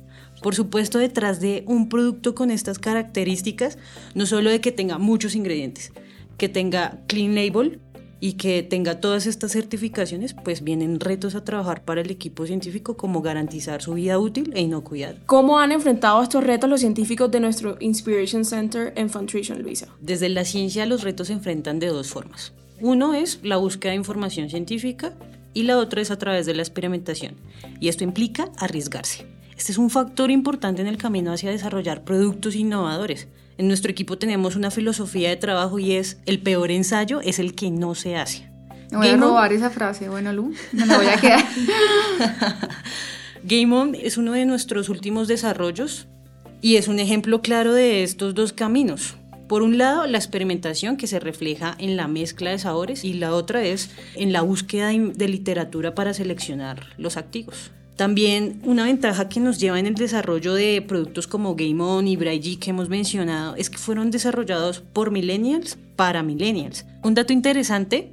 por 0.42 0.54
supuesto, 0.54 0.98
detrás 0.98 1.40
de 1.40 1.64
un 1.66 1.88
producto 1.88 2.34
con 2.34 2.50
estas 2.50 2.78
características, 2.78 3.78
no 4.14 4.26
solo 4.26 4.50
de 4.50 4.60
que 4.60 4.72
tenga 4.72 4.98
muchos 4.98 5.34
ingredientes, 5.34 5.92
que 6.38 6.48
tenga 6.48 7.00
Clean 7.06 7.34
Label 7.34 7.80
y 8.20 8.34
que 8.34 8.62
tenga 8.62 9.00
todas 9.00 9.26
estas 9.26 9.52
certificaciones, 9.52 10.34
pues 10.34 10.62
vienen 10.62 11.00
retos 11.00 11.34
a 11.34 11.44
trabajar 11.44 11.84
para 11.84 12.02
el 12.02 12.10
equipo 12.10 12.46
científico 12.46 12.96
como 12.96 13.22
garantizar 13.22 13.82
su 13.82 13.94
vida 13.94 14.18
útil 14.18 14.52
e 14.54 14.60
inocuidad. 14.60 15.16
¿Cómo 15.26 15.58
han 15.58 15.72
enfrentado 15.72 16.22
estos 16.22 16.44
retos 16.44 16.68
los 16.68 16.80
científicos 16.80 17.30
de 17.30 17.40
nuestro 17.40 17.76
Inspiration 17.80 18.44
Center 18.44 18.92
en 18.96 19.08
Funtrition, 19.08 19.62
Luisa? 19.62 19.88
Desde 20.00 20.28
la 20.28 20.44
ciencia 20.44 20.86
los 20.86 21.02
retos 21.02 21.28
se 21.28 21.32
enfrentan 21.32 21.78
de 21.78 21.88
dos 21.88 22.08
formas. 22.08 22.52
Uno 22.80 23.14
es 23.14 23.40
la 23.42 23.56
búsqueda 23.56 23.92
de 23.92 23.98
información 23.98 24.48
científica 24.48 25.14
y 25.52 25.64
la 25.64 25.78
otra 25.78 26.00
es 26.00 26.10
a 26.10 26.18
través 26.18 26.46
de 26.46 26.54
la 26.54 26.62
experimentación. 26.62 27.34
Y 27.80 27.88
esto 27.88 28.04
implica 28.04 28.50
arriesgarse. 28.58 29.39
Este 29.60 29.72
es 29.72 29.78
un 29.78 29.90
factor 29.90 30.30
importante 30.30 30.80
en 30.80 30.88
el 30.88 30.96
camino 30.96 31.34
hacia 31.34 31.50
desarrollar 31.50 32.02
productos 32.02 32.56
innovadores. 32.56 33.28
En 33.58 33.68
nuestro 33.68 33.90
equipo 33.90 34.16
tenemos 34.16 34.56
una 34.56 34.70
filosofía 34.70 35.28
de 35.28 35.36
trabajo 35.36 35.78
y 35.78 35.92
es 35.92 36.18
el 36.24 36.40
peor 36.40 36.70
ensayo 36.70 37.20
es 37.20 37.38
el 37.38 37.54
que 37.54 37.70
no 37.70 37.94
se 37.94 38.16
hace. 38.16 38.50
Me 38.90 38.96
voy 38.96 39.08
a 39.08 39.18
robar 39.18 39.52
esa 39.52 39.68
frase, 39.68 40.08
bueno 40.08 40.32
Lu, 40.32 40.54
me 40.72 40.86
la 40.86 40.96
voy 40.96 41.08
a 41.08 41.20
quedar. 41.20 41.44
Game 43.44 43.76
On 43.76 43.94
es 43.94 44.16
uno 44.16 44.32
de 44.32 44.46
nuestros 44.46 44.88
últimos 44.88 45.28
desarrollos 45.28 46.08
y 46.62 46.76
es 46.76 46.88
un 46.88 46.98
ejemplo 46.98 47.42
claro 47.42 47.74
de 47.74 48.02
estos 48.02 48.34
dos 48.34 48.54
caminos. 48.54 49.16
Por 49.46 49.60
un 49.60 49.76
lado, 49.76 50.06
la 50.06 50.16
experimentación 50.16 50.96
que 50.96 51.06
se 51.06 51.20
refleja 51.20 51.76
en 51.78 51.98
la 51.98 52.08
mezcla 52.08 52.48
de 52.48 52.58
sabores 52.58 53.04
y 53.04 53.12
la 53.12 53.34
otra 53.34 53.62
es 53.62 53.90
en 54.14 54.32
la 54.32 54.40
búsqueda 54.40 54.88
de 54.88 55.28
literatura 55.28 55.94
para 55.94 56.14
seleccionar 56.14 56.94
los 56.96 57.18
activos. 57.18 57.72
También 58.00 58.62
una 58.64 58.84
ventaja 58.84 59.28
que 59.28 59.40
nos 59.40 59.60
lleva 59.60 59.78
en 59.78 59.84
el 59.84 59.94
desarrollo 59.94 60.54
de 60.54 60.80
productos 60.80 61.26
como 61.26 61.54
Game 61.54 61.82
On 61.82 62.08
y 62.08 62.16
Braille 62.16 62.58
que 62.58 62.70
hemos 62.70 62.88
mencionado 62.88 63.56
es 63.56 63.68
que 63.68 63.76
fueron 63.76 64.10
desarrollados 64.10 64.80
por 64.80 65.10
millennials 65.10 65.76
para 65.96 66.22
millennials. 66.22 66.86
Un 67.02 67.12
dato 67.12 67.34
interesante 67.34 68.10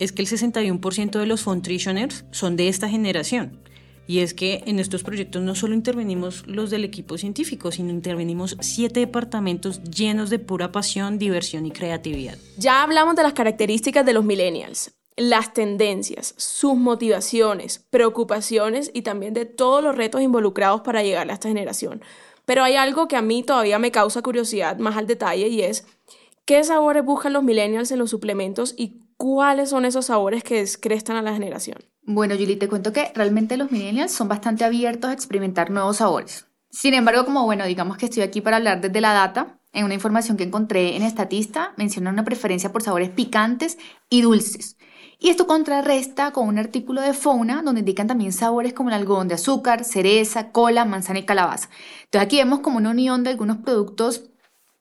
es 0.00 0.10
que 0.10 0.22
el 0.22 0.28
61% 0.28 1.20
de 1.20 1.26
los 1.26 1.42
Funtritioners 1.42 2.24
son 2.32 2.56
de 2.56 2.66
esta 2.66 2.88
generación. 2.88 3.60
Y 4.08 4.20
es 4.20 4.34
que 4.34 4.64
en 4.66 4.80
estos 4.80 5.04
proyectos 5.04 5.40
no 5.40 5.54
solo 5.54 5.74
intervenimos 5.74 6.44
los 6.48 6.70
del 6.70 6.82
equipo 6.82 7.16
científico, 7.16 7.70
sino 7.70 7.90
intervenimos 7.90 8.56
siete 8.58 8.98
departamentos 8.98 9.84
llenos 9.84 10.30
de 10.30 10.40
pura 10.40 10.72
pasión, 10.72 11.16
diversión 11.16 11.64
y 11.64 11.70
creatividad. 11.70 12.36
Ya 12.56 12.82
hablamos 12.82 13.14
de 13.14 13.22
las 13.22 13.34
características 13.34 14.04
de 14.04 14.14
los 14.14 14.24
millennials, 14.24 14.97
las 15.18 15.52
tendencias, 15.52 16.34
sus 16.36 16.76
motivaciones, 16.76 17.84
preocupaciones 17.90 18.90
y 18.94 19.02
también 19.02 19.34
de 19.34 19.44
todos 19.44 19.82
los 19.82 19.96
retos 19.96 20.22
involucrados 20.22 20.82
para 20.82 21.02
llegar 21.02 21.28
a 21.28 21.34
esta 21.34 21.48
generación. 21.48 22.02
Pero 22.44 22.62
hay 22.62 22.76
algo 22.76 23.08
que 23.08 23.16
a 23.16 23.22
mí 23.22 23.42
todavía 23.42 23.78
me 23.78 23.90
causa 23.90 24.22
curiosidad 24.22 24.78
más 24.78 24.96
al 24.96 25.06
detalle 25.06 25.48
y 25.48 25.62
es 25.62 25.86
qué 26.44 26.62
sabores 26.64 27.04
buscan 27.04 27.32
los 27.32 27.42
millennials 27.42 27.90
en 27.90 27.98
los 27.98 28.10
suplementos 28.10 28.74
y 28.76 29.02
cuáles 29.16 29.70
son 29.70 29.84
esos 29.84 30.06
sabores 30.06 30.44
que 30.44 30.54
descrestan 30.54 31.16
a 31.16 31.22
la 31.22 31.34
generación. 31.34 31.78
Bueno, 32.02 32.36
Julie, 32.36 32.56
te 32.56 32.68
cuento 32.68 32.92
que 32.92 33.12
realmente 33.14 33.56
los 33.56 33.70
millennials 33.70 34.12
son 34.12 34.28
bastante 34.28 34.64
abiertos 34.64 35.10
a 35.10 35.12
experimentar 35.12 35.70
nuevos 35.70 35.98
sabores. 35.98 36.46
Sin 36.70 36.94
embargo, 36.94 37.24
como 37.24 37.44
bueno, 37.44 37.66
digamos 37.66 37.96
que 37.96 38.06
estoy 38.06 38.22
aquí 38.22 38.40
para 38.40 38.58
hablar 38.58 38.80
desde 38.80 39.00
la 39.00 39.12
data, 39.12 39.58
en 39.72 39.84
una 39.84 39.94
información 39.94 40.36
que 40.36 40.44
encontré 40.44 40.96
en 40.96 41.02
Estatista, 41.02 41.74
menciona 41.76 42.10
una 42.10 42.24
preferencia 42.24 42.72
por 42.72 42.82
sabores 42.82 43.10
picantes 43.10 43.78
y 44.08 44.22
dulces. 44.22 44.76
Y 45.20 45.30
esto 45.30 45.48
contrarresta 45.48 46.30
con 46.30 46.46
un 46.46 46.58
artículo 46.58 47.00
de 47.02 47.12
Fauna 47.12 47.62
donde 47.62 47.80
indican 47.80 48.06
también 48.06 48.32
sabores 48.32 48.72
como 48.72 48.90
el 48.90 48.94
algodón 48.94 49.26
de 49.26 49.34
azúcar, 49.34 49.84
cereza, 49.84 50.52
cola, 50.52 50.84
manzana 50.84 51.18
y 51.18 51.24
calabaza. 51.24 51.68
Entonces 52.04 52.26
aquí 52.26 52.36
vemos 52.36 52.60
como 52.60 52.76
una 52.76 52.90
unión 52.90 53.24
de 53.24 53.30
algunos 53.30 53.56
productos 53.58 54.30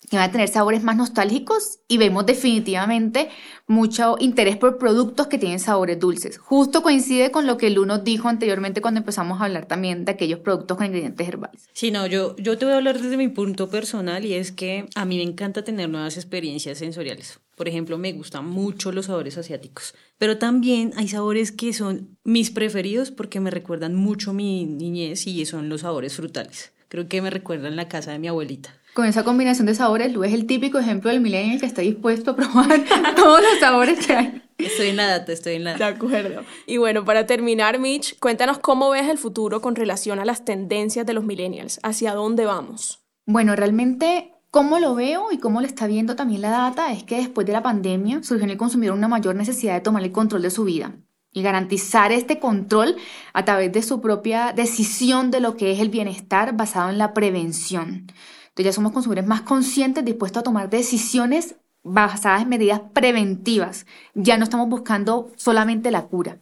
que 0.09 0.15
van 0.15 0.29
a 0.29 0.31
tener 0.31 0.47
sabores 0.47 0.83
más 0.83 0.95
nostálgicos 0.95 1.79
y 1.87 1.97
vemos 1.97 2.25
definitivamente 2.25 3.29
mucho 3.65 4.15
interés 4.19 4.55
por 4.55 4.77
productos 4.77 5.27
que 5.27 5.37
tienen 5.37 5.59
sabores 5.59 5.99
dulces. 5.99 6.37
Justo 6.37 6.81
coincide 6.81 7.31
con 7.31 7.45
lo 7.45 7.57
que 7.57 7.69
Lu 7.69 7.85
nos 7.85 8.03
dijo 8.03 8.29
anteriormente 8.29 8.79
cuando 8.79 8.99
empezamos 8.99 9.41
a 9.41 9.45
hablar 9.45 9.65
también 9.65 10.05
de 10.05 10.11
aquellos 10.13 10.39
productos 10.39 10.77
con 10.77 10.85
ingredientes 10.85 11.27
herbales. 11.27 11.67
Sí, 11.73 11.91
no, 11.91 12.07
yo, 12.07 12.35
yo 12.37 12.57
te 12.57 12.65
voy 12.65 12.75
a 12.75 12.77
hablar 12.77 13.01
desde 13.01 13.17
mi 13.17 13.27
punto 13.27 13.69
personal 13.69 14.23
y 14.23 14.35
es 14.35 14.51
que 14.51 14.85
a 14.95 15.03
mí 15.03 15.17
me 15.17 15.23
encanta 15.23 15.63
tener 15.63 15.89
nuevas 15.89 16.15
experiencias 16.15 16.77
sensoriales. 16.77 17.39
Por 17.57 17.67
ejemplo, 17.67 17.97
me 17.97 18.13
gustan 18.13 18.47
mucho 18.47 18.93
los 18.93 19.07
sabores 19.07 19.37
asiáticos, 19.37 19.93
pero 20.17 20.37
también 20.37 20.93
hay 20.95 21.09
sabores 21.09 21.51
que 21.51 21.73
son 21.73 22.17
mis 22.23 22.51
preferidos 22.51 23.11
porque 23.11 23.41
me 23.41 23.51
recuerdan 23.51 23.95
mucho 23.95 24.31
mi 24.31 24.65
niñez 24.65 25.27
y 25.27 25.45
son 25.45 25.67
los 25.67 25.81
sabores 25.81 26.15
frutales. 26.15 26.71
Creo 26.87 27.09
que 27.09 27.21
me 27.21 27.29
recuerdan 27.29 27.75
la 27.75 27.89
casa 27.89 28.13
de 28.13 28.19
mi 28.19 28.29
abuelita 28.29 28.73
con 28.97 29.05
esa 29.05 29.23
combinación 29.23 29.67
de 29.67 29.75
sabores, 29.75 30.11
Lu 30.11 30.23
es 30.23 30.33
el 30.33 30.47
típico 30.47 30.79
ejemplo 30.79 31.11
del 31.11 31.21
millennial 31.21 31.59
que 31.59 31.67
está 31.67 31.83
dispuesto 31.83 32.31
a 32.31 32.35
probar 32.35 32.83
todos 33.15 33.43
los 33.43 33.59
sabores 33.59 34.03
que 34.03 34.11
hay. 34.11 34.41
Estoy 34.57 34.87
en 34.87 34.95
la 34.95 35.05
data, 35.05 35.31
estoy 35.31 35.53
en 35.53 35.65
la 35.65 35.73
data. 35.73 35.85
De 35.85 35.95
acuerdo. 35.97 36.41
Y 36.65 36.77
bueno, 36.77 37.05
para 37.05 37.27
terminar, 37.27 37.77
Mitch, 37.77 38.17
cuéntanos 38.17 38.57
cómo 38.57 38.89
ves 38.89 39.07
el 39.07 39.19
futuro 39.19 39.61
con 39.61 39.75
relación 39.75 40.17
a 40.17 40.25
las 40.25 40.45
tendencias 40.45 41.05
de 41.05 41.13
los 41.13 41.23
millennials. 41.23 41.79
¿Hacia 41.83 42.15
dónde 42.15 42.45
vamos? 42.45 43.03
Bueno, 43.27 43.55
realmente 43.55 44.31
Cómo 44.49 44.79
lo 44.79 44.95
veo 44.95 45.31
y 45.31 45.39
cómo 45.39 45.59
lo 45.59 45.67
está 45.67 45.87
viendo 45.87 46.15
también 46.15 46.41
la 46.41 46.49
data 46.49 46.91
es 46.93 47.03
que 47.03 47.17
después 47.17 47.45
de 47.45 47.53
la 47.53 47.61
pandemia 47.61 48.23
surgió 48.23 48.45
en 48.45 48.51
el 48.51 48.57
consumidor 48.57 48.97
una 48.97 49.09
mayor 49.09 49.35
necesidad 49.35 49.73
de 49.73 49.81
tomar 49.81 50.03
el 50.03 50.11
control 50.13 50.41
de 50.41 50.49
su 50.49 50.63
vida 50.63 50.95
y 51.33 51.41
garantizar 51.41 52.11
este 52.13 52.39
control 52.39 52.95
a 53.33 53.45
través 53.45 53.71
de 53.73 53.83
su 53.83 53.99
propia 53.99 54.53
decisión 54.53 55.31
de 55.31 55.41
lo 55.41 55.57
que 55.57 55.71
es 55.71 55.79
el 55.79 55.89
bienestar 55.89 56.55
basado 56.55 56.89
en 56.89 56.97
la 56.97 57.13
prevención. 57.13 58.07
Entonces 58.47 58.65
ya 58.65 58.71
somos 58.71 58.93
consumidores 58.93 59.27
más 59.27 59.41
conscientes, 59.41 60.05
dispuestos 60.05 60.39
a 60.39 60.43
tomar 60.43 60.69
decisiones 60.69 61.55
basadas 61.83 62.43
en 62.43 62.49
medidas 62.49 62.81
preventivas. 62.93 63.85
Ya 64.15 64.37
no 64.37 64.45
estamos 64.45 64.69
buscando 64.69 65.29
solamente 65.35 65.91
la 65.91 66.07
cura. 66.07 66.39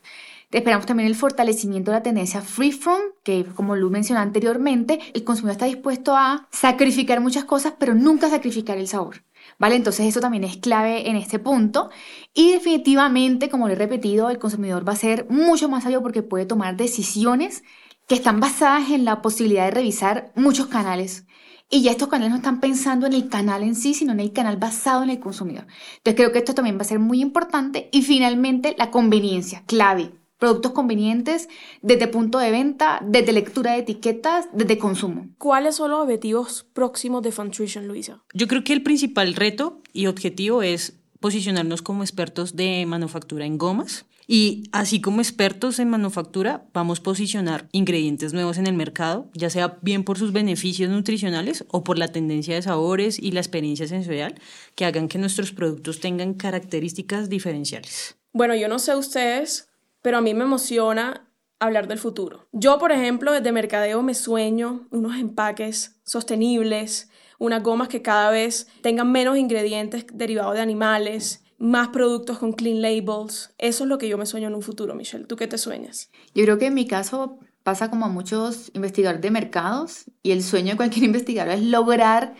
Esperamos 0.56 0.86
también 0.86 1.08
el 1.08 1.16
fortalecimiento 1.16 1.92
de 1.92 1.98
la 1.98 2.04
tendencia 2.04 2.40
free 2.40 2.72
from, 2.72 3.02
que 3.24 3.44
como 3.44 3.76
Lu 3.76 3.90
mencionó 3.90 4.22
anteriormente, 4.22 5.02
el 5.14 5.26
consumidor 5.26 5.52
está 5.52 5.66
dispuesto 5.66 6.16
a 6.16 6.48
sacrificar 6.50 7.20
muchas 7.20 7.44
cosas, 7.44 7.74
pero 7.78 7.94
nunca 7.94 8.30
sacrificar 8.30 8.78
el 8.78 8.88
sabor. 8.88 9.26
¿Vale? 9.60 9.76
Entonces 9.76 10.06
eso 10.06 10.22
también 10.22 10.46
es 10.46 10.56
clave 10.56 11.10
en 11.10 11.18
este 11.18 11.40
punto. 11.40 11.90
Y 12.34 12.54
definitivamente, 12.54 13.50
como 13.50 13.68
lo 13.68 13.74
he 13.74 13.76
repetido, 13.76 14.30
el 14.30 14.40
consumidor 14.40 14.88
va 14.88 14.94
a 14.94 14.96
ser 14.96 15.28
mucho 15.30 15.68
más 15.68 15.84
sabio 15.84 16.02
porque 16.02 16.24
puede 16.24 16.46
tomar 16.46 16.78
decisiones 16.78 17.64
que 18.08 18.16
están 18.16 18.40
basadas 18.40 18.92
en 18.92 19.04
la 19.04 19.22
posibilidad 19.22 19.66
de 19.66 19.72
revisar 19.72 20.32
muchos 20.36 20.68
canales 20.68 21.26
y 21.70 21.82
ya 21.82 21.92
estos 21.92 22.08
canales 22.08 22.32
no 22.32 22.38
están 22.38 22.62
pensando 22.62 23.08
en 23.08 23.14
el 23.14 23.28
canal 23.28 23.62
en 23.62 23.76
sí, 23.76 23.94
sino 23.94 24.14
en 24.14 24.22
el 24.22 24.32
canal 24.32 24.56
basado 24.56 25.04
en 25.04 25.10
el 25.10 25.20
consumidor. 25.20 25.68
Entonces 25.98 26.16
creo 26.16 26.32
que 26.32 26.40
esto 26.40 26.56
también 26.56 26.78
va 26.78 26.84
a 26.84 26.86
ser 26.86 27.00
muy 27.00 27.22
importante. 27.22 27.90
Y 27.92 28.04
finalmente, 28.04 28.74
la 28.78 28.90
conveniencia, 28.90 29.64
clave. 29.66 30.14
Productos 30.38 30.74
convenientes 30.74 31.48
desde 31.82 32.08
punto 32.08 32.40
de 32.40 32.52
venta, 32.52 33.00
desde 33.04 33.32
lectura 33.34 33.74
de 33.74 33.80
etiquetas, 33.80 34.48
desde 34.54 34.78
consumo. 34.78 35.28
¿Cuáles 35.38 35.76
son 35.76 35.92
los 35.92 36.02
objetivos 36.02 36.66
próximos 36.74 37.24
de 37.24 37.32
Funtrition, 37.32 37.88
Luisa? 37.88 38.24
Yo 38.34 38.48
creo 38.48 38.64
que 38.64 38.74
el 38.74 38.84
principal 38.84 39.34
reto 39.34 39.82
y 39.94 40.08
objetivo 40.08 40.62
es 40.62 41.00
posicionarnos 41.20 41.82
como 41.82 42.04
expertos 42.04 42.56
de 42.56 42.86
manufactura 42.86 43.46
en 43.46 43.58
gomas 43.58 44.06
y 44.28 44.64
así 44.72 45.02
como 45.02 45.22
expertos 45.22 45.80
en 45.80 45.90
manufactura, 45.90 46.66
vamos 46.74 47.00
a 47.00 47.04
posicionar 47.04 47.68
ingredientes 47.72 48.34
nuevos 48.34 48.58
en 48.58 48.68
el 48.68 48.74
mercado, 48.74 49.30
ya 49.34 49.50
sea 49.50 49.78
bien 49.82 50.04
por 50.04 50.18
sus 50.18 50.34
beneficios 50.34 50.90
nutricionales 50.90 51.66
o 51.70 51.84
por 51.84 51.98
la 51.98 52.08
tendencia 52.08 52.56
de 52.56 52.62
sabores 52.62 53.20
y 53.20 53.32
la 53.32 53.40
experiencia 53.40 53.88
sensorial 53.88 54.36
que 54.74 54.86
hagan 54.86 55.08
que 55.08 55.20
nuestros 55.20 55.52
productos 55.52 56.00
tengan 56.00 56.34
características 56.34 57.30
diferenciales. 57.30 58.18
Bueno, 58.34 58.56
yo 58.56 58.68
no 58.68 58.80
sé 58.80 58.96
ustedes, 58.96 59.70
pero 60.06 60.20
a 60.20 60.22
mí 60.22 60.36
me 60.36 60.44
emociona 60.44 61.28
hablar 61.60 61.88
del 61.88 61.98
futuro. 61.98 62.48
Yo, 62.52 62.78
por 62.78 62.92
ejemplo, 62.92 63.32
desde 63.32 63.52
mercadeo 63.52 64.04
me 64.04 64.14
sueño 64.14 64.88
unos 64.92 65.18
empaques 65.18 66.00
sostenibles, 66.04 67.10
unas 67.40 67.64
gomas 67.64 67.88
que 67.88 68.04
cada 68.04 68.30
vez 68.30 68.68
tengan 68.84 69.12
menos 69.12 69.36
ingredientes 69.36 70.06
derivados 70.14 70.54
de 70.54 70.62
animales, 70.62 71.44
más 71.58 71.88
productos 71.88 72.38
con 72.38 72.54
clean 72.54 72.84
labels. 72.84 73.56
Eso 73.58 73.86
es 73.86 73.90
lo 73.90 73.98
que 73.98 74.08
yo 74.08 74.20
me 74.20 74.28
sueño 74.28 74.48
en 74.48 74.54
un 74.54 74.62
futuro, 74.62 74.94
Michelle. 74.94 75.26
¿Tú 75.26 75.38
qué 75.38 75.48
te 75.48 75.58
sueñas? 75.58 76.12
Yo 76.36 76.44
creo 76.44 76.60
que 76.60 76.68
en 76.68 76.76
mi 76.76 76.86
caso 76.86 77.40
pasa 77.64 77.90
como 77.90 78.06
a 78.06 78.10
muchos 78.10 78.70
investigadores 78.76 79.24
de 79.24 79.32
mercados 79.32 80.06
y 80.22 80.34
el 80.34 80.44
sueño 80.44 80.74
de 80.74 80.78
cualquier 80.78 81.06
investigador 81.06 81.56
es 81.56 81.64
lograr 81.64 82.36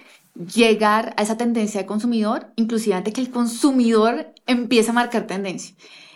llegar 0.54 1.16
a 1.18 1.24
esa 1.24 1.36
tendencia 1.36 1.82
de 1.82 1.88
consumidor, 1.88 2.52
inclusive 2.58 2.96
antes 2.96 3.16
que 3.16 3.22
el 3.22 3.32
consumidor 3.32 4.36
empiece 4.46 4.92
a 4.92 4.94
marcar 4.94 5.26
tendencia. 5.26 5.76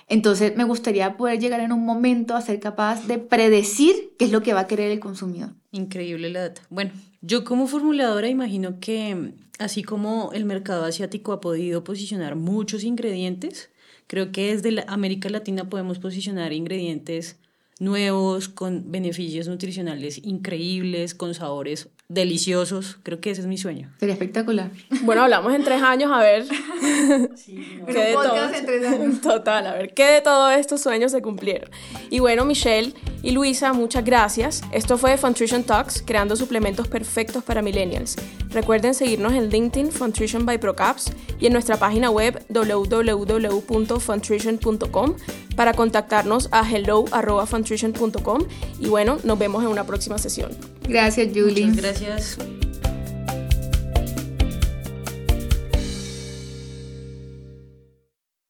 Entonces 0.10 0.56
me 0.58 0.64
gustaría 0.64 1.16
poder 1.18 1.40
llegar 1.40 1.60
en 1.62 1.72
un 1.72 1.86
momento 1.86 2.36
a 2.36 2.42
ser 2.42 2.60
capaz 2.60 3.08
de 3.08 3.20
predecir 3.20 4.16
qué 4.18 4.26
es 4.26 4.32
lo 4.32 4.42
que 4.42 4.54
va 4.54 4.62
a 4.62 4.68
querer 4.68 4.92
el 4.92 5.00
consumidor. 5.00 5.52
Increíble 5.72 6.32
la 6.32 6.42
data. 6.42 6.64
Bueno, 6.72 6.92
yo 7.22 7.44
como 7.44 7.68
formuladora 7.68 8.28
imagino 8.28 8.80
que 8.80 9.34
así 9.60 9.84
como 9.84 10.32
el 10.34 10.46
mercado 10.46 10.84
asiático 10.84 11.32
ha 11.32 11.42
podido 11.42 11.84
posicionar 11.84 12.36
muchos 12.36 12.84
ingredientes, 12.84 13.70
creo 14.08 14.32
que 14.32 14.56
desde 14.56 14.84
América 14.88 15.30
Latina 15.30 15.70
podemos 15.70 16.00
posicionar 16.00 16.54
ingredientes 16.54 17.38
nuevos, 17.80 18.50
con 18.50 18.92
beneficios 18.92 19.48
nutricionales 19.48 20.20
increíbles, 20.24 21.14
con 21.14 21.34
sabores 21.36 21.90
deliciosos. 22.10 22.98
Creo 23.04 23.20
que 23.22 23.32
ese 23.32 23.40
es 23.42 23.48
mi 23.48 23.58
sueño. 23.58 23.90
Sería 24.00 24.14
espectacular. 24.14 24.72
Bueno, 25.04 25.24
hablamos 25.24 25.54
en 25.54 25.64
tres 25.64 25.82
años, 25.82 26.12
a 26.12 26.20
ver. 26.20 26.46
¿Qué 26.48 27.94
de 27.94 28.14
podcast 28.14 28.36
todo- 28.36 28.54
en 28.56 28.66
tres 28.66 28.86
años. 28.88 29.22
Total, 29.30 29.68
a 29.68 29.74
ver, 29.74 29.94
¿qué 29.94 30.06
de 30.06 30.22
todos 30.22 30.54
estos 30.54 30.82
sueños 30.82 31.12
se 31.12 31.22
cumplieron? 31.22 31.70
Y 32.10 32.20
bueno, 32.20 32.46
Michelle 32.46 32.94
y 33.22 33.32
Luisa, 33.32 33.74
muchas 33.74 34.04
gracias. 34.04 34.62
Esto 34.72 34.98
fue 34.98 35.18
Funtrition 35.18 35.64
Talks, 35.64 36.02
creando 36.06 36.36
suplementos 36.36 36.88
perfectos 36.88 37.44
para 37.44 37.62
millennials. 37.62 38.16
Recuerden 38.50 38.94
seguirnos 38.96 39.34
en 39.34 39.50
LinkedIn, 39.50 39.92
Funtrition 39.92 40.44
by 40.46 40.58
Procaps, 40.58 41.12
y 41.40 41.46
en 41.46 41.54
nuestra 41.54 41.78
página 41.78 42.10
web 42.10 42.44
www.funtrition.com 42.50 45.16
para 45.56 45.74
contactarnos 45.74 46.50
a 46.52 46.68
hello.funtrition.com. 46.68 48.44
Y 48.80 48.88
bueno, 48.88 49.20
nos 49.24 49.38
vemos 49.38 49.62
en 49.64 49.70
una 49.70 49.86
próxima 49.86 50.18
sesión. 50.18 50.50
Gracias, 50.90 51.30
Julie. 51.34 51.68
Muchas 51.68 52.02
gracias. 52.02 52.69